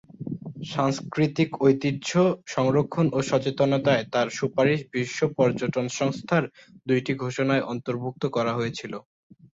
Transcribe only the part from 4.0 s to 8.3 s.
তার সুপারিশ বিশ্ব পর্যটন সংস্থার দুইটি ঘোষণায় অন্তর্ভুক্ত